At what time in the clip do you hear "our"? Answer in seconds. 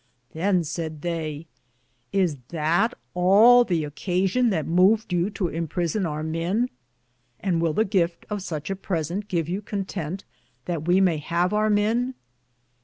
6.09-6.23, 11.53-11.69